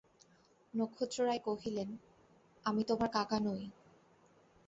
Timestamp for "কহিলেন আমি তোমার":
1.45-3.09